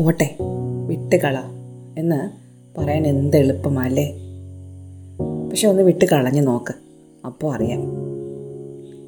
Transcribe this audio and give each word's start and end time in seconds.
പോട്ടെ 0.00 0.36
വിട്ടുകള 0.86 1.38
എന്ന് 1.98 2.30
പറയാൻ 2.80 3.06
എന്ത് 3.06 3.36
എളുപ്പമല്ലേ 3.36 4.16
പക്ഷെ 5.50 5.68
ഒന്ന് 5.68 5.82
വിട്ട് 5.82 6.04
കളഞ്ഞ് 6.04 6.46
നോക്ക് 6.46 6.74
അപ്പോൾ 7.26 7.54
അറിയാം. 7.54 7.80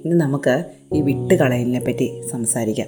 ഇന്ന് 0.05 0.20
നമുക്ക് 0.20 0.64
ഈ 0.95 1.00
വിട്ട് 1.00 1.34
കളയലിനെ 1.34 1.80
പറ്റി 1.80 2.23
സംസാരിക്കാം. 2.30 2.86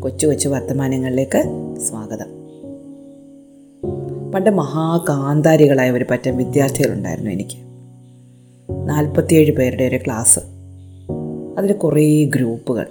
കൊച്ചു 0.00 0.26
കൊച്ചു 0.26 0.48
വർത്തമാനങ്ങളിലേക്ക് 0.48 1.42
സ്വാഗതം. 1.80 2.26
പണ്ട് 4.32 4.50
മഹാകാന്താരികളായ 4.50 5.90
ഒരു 5.90 6.06
പറ്റം 6.10 6.36
വിദ്യാർത്ഥികളുണ്ടായിരുന്നു 6.36 7.30
എനിക്ക്. 7.30 7.56
നാൽപ്പത്തിയേഴ് 8.88 9.52
പേരുടെ 9.52 9.84
ഒരു 9.84 9.96
ക്ലാസ്. 9.96 10.38
അതിൽ 11.58 11.72
കുറേ 11.72 12.24
ഗ്രൂപ്പുകൾ. 12.24 12.86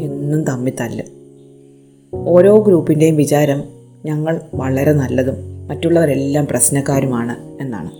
എന്നും 0.00 0.44
തമ്മിൽ 0.44 0.72
തല്ലും. 0.80 1.17
ഓരോ 2.14 2.58
ഗ്രൂപ്പിന്റെയും 2.58 3.16
വിചാരം 3.16 3.62
ഞങ്ങൾ 4.04 4.40
വളരെ 4.54 4.92
നല്ലതും 4.92 5.34
മറ്റുള്ളവരെല്ലാം 5.68 6.46
പ്രശ്നക്കാരുമാണ് 6.46 7.62
എന്നാണ്. 7.62 7.90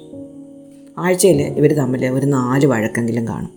ആഴ്ചയിൽ 1.00 1.42
ഇവർ 1.42 1.72
തമ്മിൽ 1.72 2.06
ഒരു 2.06 2.26
നാല് 2.26 2.66
വഴക്കെങ്കിലും 2.66 3.28
കാണും. 3.28 3.50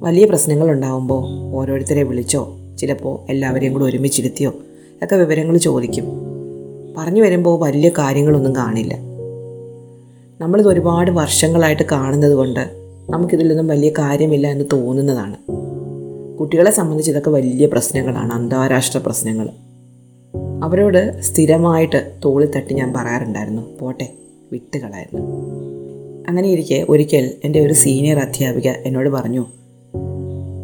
വലിയ 0.00 0.26
പ്രശ്നങ്ങൾ 0.26 0.70
ഉണ്ടാകുമ്പോൾ 0.70 1.54
ഓരോരുത്തരെ 1.54 2.02
വിളിച്ചോ 2.02 2.56
ചിലപ്പോൾ 2.78 3.30
എല്ലാവരെയും 3.30 3.72
കൂടെ 3.72 3.84
ഒരുമിച്ചിരുത്തിയോ 3.84 4.50
ഒക്കെ 5.02 5.16
വിവരങ്ങൾ 5.16 5.56
ചോദിക്കും. 5.56 6.04
പറഞ്ഞു 6.96 7.22
വരുമ്പോൾ 7.22 7.60
വലിയ 7.60 7.88
കാര്യങ്ങളൊന്നും 7.88 8.56
കാണില്ല. 8.56 8.94
നമ്മളിത് 10.40 10.68
ഒരുപാട് 10.68 11.10
വർഷങ്ങളായിട്ട് 11.10 11.82
കാണുന്നത് 11.92 12.32
കൊണ്ട് 12.32 12.70
നമുക്കിതിലൊന്നും 13.10 13.66
വലിയ 13.66 13.90
കാര്യമില്ല 13.90 14.48
എന്ന് 14.48 14.64
തോന്നുന്നതാണ്. 14.72 15.47
കുട്ടികളെ 16.40 16.70
സംബന്ധിച്ച് 16.70 17.10
ഇതൊക്കെ 17.10 17.30
വലിയ 17.30 17.66
പ്രശ്നങ്ങളാണ് 17.66 18.32
അന്താരാഷ്ട്ര 18.32 18.98
പ്രശ്നങ്ങൾ. 18.98 19.48
അവരോട് 20.64 21.20
സ്ഥിരമായിട്ട് 21.20 22.18
തോളിൽ 22.24 22.50
തട്ടി 22.50 22.74
ഞാൻ 22.74 22.92
പറയാറുണ്ടായിരുന്നു 22.92 23.78
പോട്ടെ 23.78 24.12
വിട്ടുകളായിരുന്നു 24.52 25.22
അങ്ങനെ 26.28 26.48
ഇരിക്കെ 26.48 26.86
ഒരിക്കൽ 26.88 27.32
എന്റെ 27.44 27.60
ഒരു 27.60 27.72
സീനിയർ 27.72 28.18
അധ്യാപിക 28.18 28.68
എന്നോട് 28.68 29.08
പറഞ്ഞു 29.08 29.46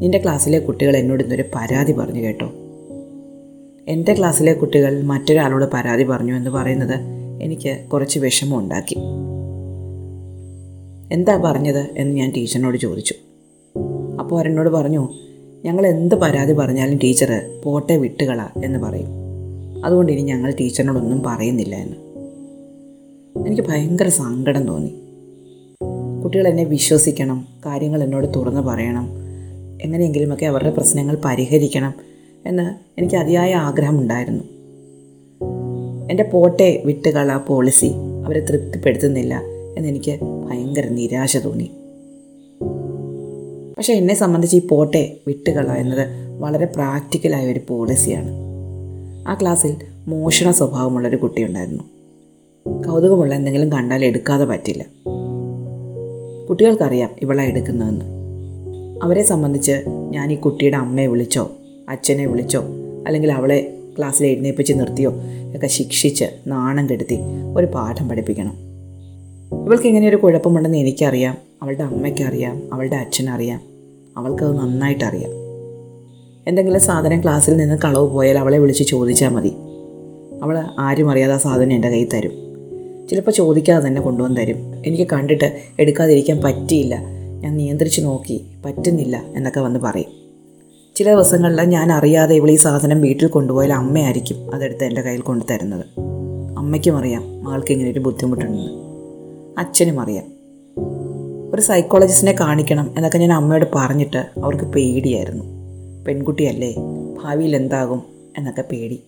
നിന്റെ 0.00 0.18
ക്ലാസ്സിലെ 0.18 0.58
കുട്ടികൾ 0.58 0.96
എന്നോട് 0.96 1.22
ഇന്നൊരു 1.22 1.44
പരാതി 1.54 1.92
പറഞ്ഞു 1.92 2.20
കേട്ടോ. 2.20 2.52
എന്റെ 3.88 4.14
ക്ലാസ്സിലെ 4.14 4.52
കുട്ടികൾ 4.52 5.02
മറ്റൊരാളോട് 5.02 5.64
പരാതി 5.74 6.04
പറഞ്ഞു 6.04 6.34
എന്ന് 6.34 6.50
പറയുന്നത് 6.50 7.00
എനിക്ക് 7.42 7.78
കുറച്ച് 7.92 8.18
വിഷമം 8.18 8.58
ഉണ്ടാക്കി. 8.58 8.94
എന്താ 11.14 11.36
പറഞ്ഞത്? 11.36 11.86
എന്ന് 11.96 12.16
ഞാൻ 12.16 12.32
ടീച്ചറിനോട് 12.36 12.76
ചോദിച്ചു. 12.76 13.14
അപ്പോൾ 14.20 14.36
അവരെന്നോട് 14.36 14.68
പറഞ്ഞു 14.68 15.08
ഞങ്ങൾ 15.64 15.86
എന്ത് 15.86 16.14
പരാതി 16.14 16.52
പറഞ്ഞാലും 16.52 16.98
ടീച്ചർ 16.98 17.60
പോട്ടെ 17.64 17.96
വിട്ടുകള 17.96 18.46
എന്ന് 18.64 18.78
പറയും. 18.78 19.06
അതുകൊണ്ട് 19.84 20.12
ഇനി 20.12 20.22
ഞങ്ങൾ 20.22 20.54
ടീച്ചറിനോടൊന്നും 20.60 21.22
പറയുന്നില്ല 21.26 21.76
എന്ന്. 21.76 21.96
എനിക്ക് 23.48 23.62
ഭയങ്കര 23.62 24.08
സങ്കടം 24.08 24.66
തോന്നി. 24.66 24.94
കുട്ടികൾ 26.22 26.48
എന്നെ 26.48 26.64
വിശ്വസിക്കണം 26.64 27.48
കാര്യങ്ങൾ 27.66 28.02
എന്നോട് 28.02 28.26
തുറന്ന് 28.36 28.60
പറയണം 28.60 29.08
എങ്ങനെയെങ്കിലുമൊക്കെ 29.82 30.46
അവരുടെ 30.46 30.70
പ്രശ്നങ്ങൾ 30.70 31.18
പരിഹരിക്കണം 31.24 31.94
എന്ന് 32.46 32.74
എനിക്ക് 33.00 33.16
അതിയായ 33.16 33.54
ആഗ്രഹമുണ്ടായിരുന്നു. 33.54 34.44
എന്റെ 36.10 36.22
പോട്ടെ 36.22 36.82
വിട്ടുകള 36.84 37.36
പോളിസി 37.36 37.90
അവരെ 38.26 38.40
തൃപ്തിപ്പെടുത്തുന്നില്ല 38.40 39.42
എന്നെനിക്ക് 39.76 40.18
ഭയങ്കര 40.44 40.88
നിരാശ 40.88 41.36
തോന്നി. 41.36 41.70
പക്ഷേ 43.78 43.92
എന്നെ 43.92 44.14
സംബന്ധിച്ച് 44.14 44.56
ഈ 44.56 44.66
പോട്ടെ 44.66 45.16
വിട്ടുകള 45.26 45.72
എന്നത് 45.72 46.06
വളരെ 46.38 46.64
പ്രാക്ടിക്കലായ 46.64 47.52
ഒരു 47.52 47.60
പോളിസിയാണ് 47.68 48.30
ആ 49.28 49.34
ക്ലാസ്സിൽ 49.34 49.76
മോഷണ 50.06 50.50
സ്വഭാവമുള്ളൊരു 50.50 51.16
കുട്ടിയുണ്ടായിരുന്നു 51.16 51.84
കൗതുകമുള്ള 52.88 53.34
എന്തെങ്കിലും 53.34 53.72
കണ്ടാൽ 53.72 54.04
എടുക്കാതെ 54.04 54.44
പറ്റില്ല. 54.44 54.84
കുട്ടികൾക്കറിയാം 56.48 57.10
ഇവളാണ് 57.22 57.48
എടുക്കുന്നതെന്ന്. 57.48 58.04
അവരെ 59.02 59.22
സംബന്ധിച്ച് 59.22 59.84
ഞാൻ 60.10 60.32
ഈ 60.32 60.36
കുട്ടിയുടെ 60.36 60.76
അമ്മയെ 60.76 61.06
വിളിച്ചോ 61.06 61.52
അച്ഛനെ 61.88 62.26
വിളിച്ചോ 62.26 62.64
അല്ലെങ്കിൽ 63.06 63.32
അവളെ 63.32 63.74
ക്ലാസ്സിൽ 63.98 64.26
എഴുന്നേപ്പിച്ച് 64.26 64.72
നിർത്തിയോ 64.72 65.12
ഒക്കെ 65.56 65.66
ശിക്ഷിച്ച് 65.66 66.24
നാണം 66.46 66.90
കെടുത്തി 66.90 67.18
ഒരു 67.56 67.66
പാഠം 67.66 68.08
പഠിപ്പിക്കണം. 68.08 68.54
ഇവൾക്ക് 69.66 69.86
ഇങ്ങനെ 69.86 70.08
ഒരു 70.08 70.16
കുഴപ്പമുണ്ടെന്ന് 70.16 70.78
എനിക്കറിയാം. 70.78 71.36
അവളുടെ 71.64 71.82
അമ്മയ്ക്കറിയാം 71.82 72.62
അവളുടെ 72.72 72.96
അച്ഛനറിയാം 72.96 73.60
അവൾക്കത് 74.16 74.56
നന്നായിട്ടറിയാം. 74.56 75.30
എന്തെങ്കിലും 76.46 76.80
സാധനം 76.80 77.22
ക്ലാസ്സിൽ 77.22 77.56
നിന്ന് 77.56 77.78
കളവ് 77.84 78.10
പോയാൽ 78.10 78.38
അവളെ 78.38 78.58
വിളിച്ച് 78.58 78.84
ചോദിച്ചാൽ 78.84 79.28
മതി. 79.28 79.52
അവൾ 80.42 80.64
ആരും 80.78 81.10
അറിയാതെ 81.10 81.34
ആ 81.34 81.36
സാധനം 81.36 81.72
എന്റെ 81.72 81.88
കയ്യിൽ 81.88 82.08
തരും. 82.08 82.32
ചിലപ്പോൾ 83.10 83.30
ചോദിക്കാതെ 83.30 83.86
തന്നെ 83.86 84.02
കൊണ്ടുവന്ന് 84.02 84.40
തരും. 84.40 84.82
എനിക്ക് 84.86 85.06
കണ്ടിട്ട് 85.12 85.58
എടുക്കാതിരിക്കാൻ 85.78 86.40
പറ്റിയില്ല. 86.42 86.94
ഞാൻ 87.40 87.56
നിയന്ത്രിച്ച് 87.56 88.00
നോക്കി 88.00 88.44
പറ്റുന്നില്ല 88.64 89.22
എന്നൊക്കെ 89.36 89.60
വന്ന് 89.60 89.80
പറയും. 89.80 90.12
ചില 90.96 91.10
ദിവസങ്ങളിൽ 91.10 91.62
ഞാൻ 91.62 91.92
അറിയാതെ 91.92 92.34
ഇവൾ 92.34 92.50
ഈ 92.50 92.56
സാധനം 92.56 93.00
വീട്ടിൽ 93.00 93.26
കൊണ്ടുപോയാൽ 93.26 93.72
അമ്മയായിരിക്കും 93.72 94.54
അതെടുത്ത് 94.54 94.84
എന്റെ 94.84 95.00
കയ്യിൽ 95.00 95.20
കൊണ്ടു 95.20 95.44
തരുന്നത് 95.50 95.84
അമ്മയ്ക്കും 96.58 96.96
അറിയാം 96.96 97.44
മകൾക്ക് 97.44 97.72
ഇങ്ങനെ 97.72 97.90
ഒരു 97.90 98.00
ബുദ്ധിമുട്ടുണ്ടെന്ന്. 98.00 98.68
അച്ഛനും 99.58 100.00
അറിയാം. 100.00 100.33
ഒരു 101.54 101.60
സൈക്കോളജിസ്റ്റിനെ 101.60 102.34
കാണിക്കണം 102.40 102.94
എന്നൊക്കെ 102.96 103.18
ഞാൻ 103.18 103.32
അമ്മയോട് 103.32 103.64
പറഞ്ഞിട്ട് 103.74 104.16
അവർക്ക് 104.16 104.64
പേടിയായിരുന്നു. 104.64 105.44
പെൺകുട്ടിയല്ലേ 106.08 106.74
ഭാവിയിൽ 107.22 107.56
എന്താകും 107.56 108.02
എന്നൊക്കെ 108.38 108.62
പേടി. 108.62 109.02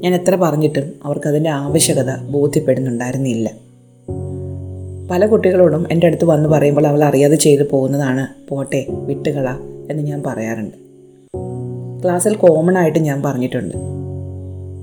ഞാൻ 0.00 0.14
എത്ര 0.14 0.36
പറഞ്ഞിട്ടും 0.36 0.92
അവർക്കതിന്റെ 1.04 1.50
ആവശ്യകത 1.50 2.18
ബോധ്യപ്പെടുന്നുണ്ടായിരുന്നില്ല. 2.30 3.50
പല 5.10 5.26
കുട്ടികളോടും 5.26 5.86
എന്റെ 5.90 6.06
അടുത്ത് 6.06 6.24
വന്ന് 6.24 6.48
പറയുമ്പോൾ 6.48 6.86
അവൾ 6.86 7.04
അറിയാതെ 7.04 7.36
ചെയ്തു 7.36 7.62
പോകുന്നതാണ് 7.62 8.48
പോട്ടെ 8.48 8.86
വിട്ടുകള 8.88 9.48
എന്ന് 9.90 10.02
ഞാൻ 10.02 10.22
പറയാറുണ്ട്. 10.26 10.74
ക്ലാസ്സിൽ 12.02 12.34
കോമൺ 12.34 12.78
ആയിട്ട് 12.78 12.98
ഞാൻ 12.98 13.22
പറഞ്ഞിട്ടുണ്ട്. 13.22 13.74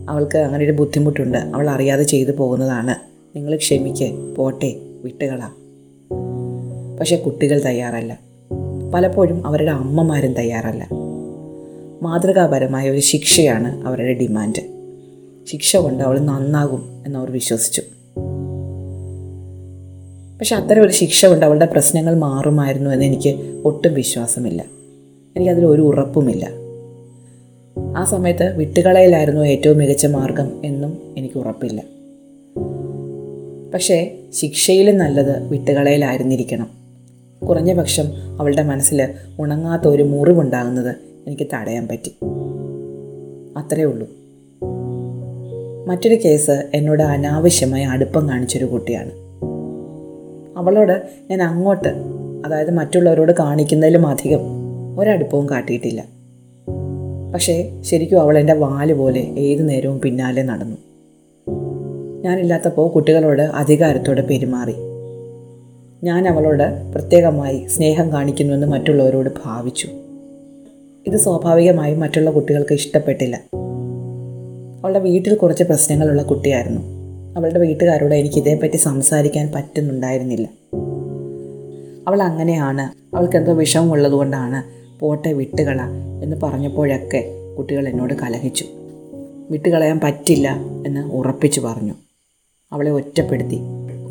അവൾക്ക് 0.10 0.38
അങ്ങനെ 0.38 0.66
ഒരു 0.66 0.72
ബുദ്ധിമുട്ടുണ്ട് 0.72 1.38
അവൾ 1.38 1.70
അറിയാതെ 1.70 2.04
ചെയ്തു 2.04 2.32
പോകുന്നതാണ്. 2.32 2.96
നിങ്ങൾ 3.36 3.56
ക്ഷമിക്ക് 3.56 4.36
പോട്ടെ 4.36 4.76
വിട്ടുകള. 5.04 5.42
പക്ഷേ 7.04 7.16
കുട്ടികൾ 7.16 7.62
തയ്യാറല്ല. 7.66 8.20
പലപ്പോഴും 8.94 9.48
അവരുടെ 9.48 9.72
അമ്മമാരും 9.72 10.34
തയ്യാറല്ല. 10.34 10.88
മാതൃകാപരമായ 12.02 12.90
ഒരു 12.90 13.00
ശിക്ഷയാണ് 13.00 13.88
അവരുടെ 13.88 14.14
ഡിമാൻഡ്. 14.14 14.62
ശിക്ഷ 15.52 15.78
കൊണ്ട് 15.78 16.04
അവൾ 16.04 16.20
നന്നാകും 16.20 17.04
എന്നവർ 17.06 17.32
വിശ്വസിച്ചു. 17.32 17.82
പക്ഷെ 20.40 20.56
അത്തരം 20.56 20.82
ഒരു 20.82 20.92
ശിക്ഷ 20.92 21.26
കൊണ്ട് 21.26 21.46
അവളുടെ 21.46 21.66
പ്രശ്നങ്ങൾ 21.66 22.16
മാറുമായിരുന്നു 22.16 22.90
എന്ന് 22.90 23.06
എനിക്ക് 23.06 23.62
ഒട്ടും 23.66 23.94
വിശ്വാസമില്ല. 23.94 24.66
എനിക്കതിൽ 25.36 25.66
ഒരു 25.66 25.82
ഉറപ്പുമില്ല. 25.82 26.50
ആ 27.98 28.04
സമയത്ത് 28.04 28.58
വിട്ടുകളയിലായിരുന്നു 28.58 29.42
ഏറ്റവും 29.42 29.78
മികച്ച 29.78 30.06
മാർഗം 30.06 30.66
എന്നും 30.66 30.98
എനിക്ക് 31.18 31.38
ഉറപ്പില്ല. 31.38 31.84
പക്ഷേ 33.74 34.18
ശിക്ഷയിലും 34.34 34.98
നല്ലത് 34.98 35.48
വിട്ടുകളയിലായിരുന്നിരിക്കണം. 35.48 36.83
കുറഞ്ഞ 37.46 37.74
പക്ഷം 37.74 38.04
അവളുടെ 38.40 38.64
മനസ്സിൽ 38.64 39.08
ഉണങ്ങാത്ത 39.40 39.88
ഒരു 39.88 40.04
മുറിവുണ്ടാകുന്നത് 40.04 40.96
എനിക്ക് 41.28 41.48
തടയാൻ 41.54 41.88
പറ്റി. 41.88 42.16
അത്രേ 43.58 43.84
ഉള്ളൂ. 43.84 44.08
മറ്റൊരു 45.88 46.16
കേസ് 46.16 46.70
എന്നോട് 46.74 47.04
അനാവശ്യമായി 47.04 47.84
അടുപ്പം 47.84 48.30
കാണിച്ചൊരു 48.30 48.66
കുട്ടിയാണ്. 48.66 49.12
അവളോട് 50.58 51.02
ഞാൻ 51.32 51.44
അങ്ങോട്ട് 51.44 51.88
അതായത് 52.46 52.72
മറ്റുള്ളവരോട് 52.72 53.32
കാണിക്കുന്നതിലും 53.32 54.08
അധികം 54.08 54.40
ഒരടുപ്പവും 55.00 55.50
കാട്ടിയിട്ടില്ല. 55.50 56.04
പക്ഷേ 57.34 57.82
ശരിക്കും 57.82 58.22
അവൾ 58.22 58.38
എന്റെ 58.38 58.54
വാൽ 58.54 58.94
പോലെ 58.94 59.20
ഏതു 59.20 59.64
നേരവും 59.64 60.02
പിന്നാലെ 60.02 60.44
നടന്നു. 60.44 60.78
ഞാനില്ലാത്തപ്പോൾ 62.22 62.90
കുട്ടികളോട് 62.90 63.42
അധികാരത്തോടെ 63.42 64.22
പെരുമാറി. 64.22 64.93
ഞാൻ 66.04 66.28
അവളോട് 66.28 66.92
പ്രത്യേകമായി 66.92 67.68
സ്നേഹം 67.68 68.12
കാണിക്കുന്നുവെന്ന് 68.12 68.68
മറ്റുള്ളവരോട് 68.68 69.30
ഭാവിച്ചു. 69.46 69.88
ഇത് 71.08 71.18
സ്വാഭാവികമായും 71.18 72.00
മറ്റുള്ള 72.00 72.32
കുട്ടികൾക്ക് 72.32 72.74
ഇഷ്ടപ്പെട്ടില്ല. 72.74 73.36
അവളുടെ 74.84 75.00
വീട്ടിൽ 75.00 75.36
കുറച്ച് 75.36 75.64
പ്രശ്നങ്ങളുള്ള 75.64 76.24
കുട്ടിയായിരുന്നു. 76.24 76.82
അവളുടെ 77.38 77.60
വീട്ടുകാരോട് 77.60 78.16
എനിക്ക് 78.16 78.36
ഇതേപ്പറ്റി 78.36 78.78
സംസാരിക്കാൻ 78.78 79.52
പറ്റുന്നുണ്ടായിരുന്നില്ല. 79.56 80.50
അവൾ 82.08 82.22
അങ്ങനെയാണ്. 82.22 83.16
അവൾക്ക് 83.16 83.38
എന്തോ 83.38 83.54
വിഷമമുള്ളതുകൊണ്ടാണ് 83.54 84.64
പോട്ടെ 85.00 85.34
വിട്ടുകള 85.34 85.82
എന്ന് 86.24 86.36
പറഞ്ഞപ്പോഴൊക്കെ 86.44 87.26
കുട്ടികൾ 87.58 87.88
എന്നോട് 87.88 88.14
കലഹിച്ചു. 88.14 88.66
വിട്ടുകളയാൻ 89.50 90.00
പറ്റില്ല 90.04 90.56
എന്ന് 90.88 91.12
ഉറപ്പിച്ചു 91.14 91.62
പറഞ്ഞു. 91.62 91.94
അവളെ 92.72 92.92
ഒറ്റപ്പെടുത്തി. 92.92 93.60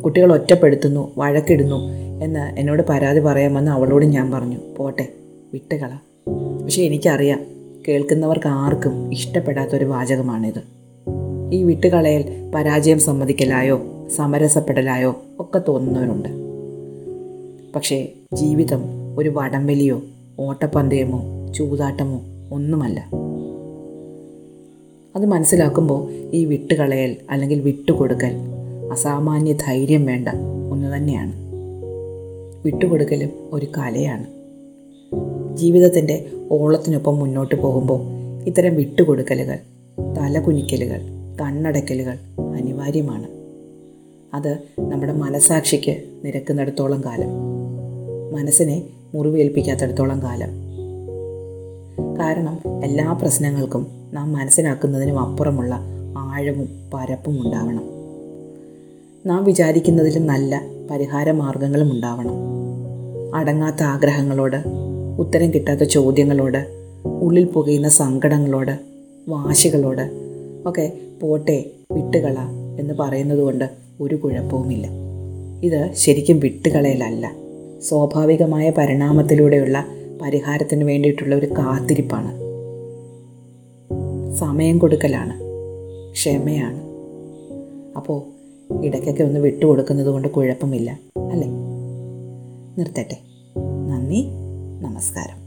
കുട്ടികൾ 0.05 0.33
ഒറ്റപ്പെടുത്തുന്നു 0.33 1.13
വഴക്കിടുന്നു 1.19 1.77
എന്ന് 2.25 2.61
എന്നോട് 2.61 2.83
പരാതി 2.89 3.21
പറയാമെന്ന് 3.21 3.71
അവളോട് 3.71 4.05
ഞാൻ 4.05 4.31
പറഞ്ഞു. 4.31 4.59
പോട്ടെ 4.77 5.09
വിട്ടുകള. 5.53 5.91
പക്ഷേ 6.63 6.83
എനിക്കറിയാം 6.83 7.41
കേൾക്കുന്നവർക്ക് 7.89 8.47
ആർക്കും 8.47 9.13
ഇഷ്ടപ്പെടാത്തൊരു 9.13 9.85
വാചകമാണിത്. 9.85 10.63
ഈ 11.53 11.63
വിട്ടുകളയിൽ 11.63 12.51
പരാജയം 12.55 13.01
സമ്മതിക്കലായോ 13.01 13.83
സമരസപ്പെടലായോ 14.17 15.23
ഒക്കെ 15.39 15.61
തോന്നുന്നവരുണ്ട്. 15.69 16.29
പക്ഷേ 17.75 18.09
ജീവിതം 18.35 18.83
ഒരു 19.19 19.29
വടംവലിയോ 19.29 20.03
ഓട്ടപ്പന്തയമോ 20.41 21.53
ചൂതാട്ടമോ 21.53 22.21
ഒന്നുമല്ല. 22.53 23.09
അത് 25.17 25.27
മനസ്സിലാക്കുമ്പോൾ 25.27 26.11
ഈ 26.33 26.45
വിട്ടുകളയൽ 26.45 27.17
അല്ലെങ്കിൽ 27.31 27.61
വിട്ടുകൊടുക്കൽ 27.61 28.33
അസാമാന്യ 28.93 29.53
ധൈര്യം 29.53 30.07
വേണ്ട. 30.07 30.29
ഒന്ന് 30.73 30.97
തന്നെയാണ്. 30.97 31.33
വിട്ടുകൊടുക്കലും 32.65 33.31
ഒരു 33.53 33.67
കലയാണ്. 33.79 34.27
ജീവിതത്തിന്റെ 35.57 36.31
ഓളത്തിനൊപ്പം 36.51 37.19
മുന്നോട്ട് 37.19 37.55
പോകുമ്പോൾ 37.55 38.01
ഇത്തരം 38.47 38.77
വിട്ടുകൊടുക്കലുകൾ 38.77 39.59
തലകുനിക്കലുകൾ 40.19 41.01
കണ്ണടയ്ക്കലുകൾ 41.41 42.19
അനിവാര്യമാണ്. 42.57 43.27
അത് 44.35 44.59
നമ്മുടെ 44.81 45.13
മനസാക്ഷിക്ക് 45.13 46.03
നിരക്കുന്നിടത്തോളം 46.25 47.05
കാലം. 47.05 47.29
മനസ്സിനെ 48.33 48.83
മുറിവേൽപ്പിക്കാത്തടത്തോളം 49.15 50.23
കാലം. 50.23 50.49
കാരണം 52.21 52.59
എല്ലാ 52.85 53.13
പ്രശ്നങ്ങൾക്കും 53.13 53.87
നാം 54.13 54.33
മനസ്സിലാക്കുന്നതിനും 54.33 55.19
അപ്പുറമുള്ള 55.19 55.81
ആഴവും 56.19 56.69
പരപ്പും 56.95 57.47
ഉണ്ടാവണം. 57.47 57.92
നാം 59.27 59.45
വിചാരിക്കുന്നതിലും 59.45 60.27
നല്ല 60.27 60.63
പരിഹാര 60.91 61.31
മാർഗങ്ങളും 61.31 61.93
ഉണ്ടാവണം. 61.93 62.33
അടങ്ങാത്ത 63.35 63.83
ആഗ്രഹങ്ങളോട് 63.83 64.57
ഉത്തരം 65.19 65.55
കിട്ടാത്ത 65.55 65.81
ചോദ്യങ്ങളോട് 65.81 66.67
ഉള്ളിൽ 67.05 67.45
പുകയുന്ന 67.45 67.89
സങ്കടങ്ങളോട് 67.89 68.79
വാശികളോട് 69.29 70.11
ഒക്കെ 70.67 70.93
പോട്ടെ 71.21 71.65
വിട്ടുകള 71.93 72.37
എന്ന് 72.81 72.95
പറയുന്നത് 72.95 73.39
കൊണ്ട് 73.39 73.71
ഒരു 74.01 74.15
കുഴപ്പവുമില്ല. 74.15 74.89
ഇത് 75.63 75.91
ശരിക്കും 75.95 76.39
വിട്ടുകളയലല്ല. 76.39 77.33
സ്വാഭാവികമായ 77.83 78.71
പരിണാമത്തിലൂടെയുള്ള 78.71 79.87
പരിഹാരത്തിന് 80.23 80.85
വേണ്ടിയിട്ടുള്ള 80.85 81.35
ഒരു 81.35 81.47
കാത്തിരിപ്പാണ്. 81.47 82.39
സമയം 84.37 84.79
കൊടുക്കലാണ്. 84.79 85.33
ക്ഷമയാണ്. 86.13 86.83
അപ്പോൾ 87.97 88.32
ഇടയ്ക്കൊക്കെ 88.81 89.23
ഒന്ന് 89.25 89.41
വിട്ടുകൊടുക്കുന്നത് 89.41 90.07
കൊണ്ട് 90.07 90.29
കുഴപ്പമില്ല. 90.29 90.99
അല്ലേ? 91.33 91.49
നിർത്തട്ടെ. 92.79 93.19
നന്ദി. 93.89 94.29
നമസ്കാരം. 94.81 95.42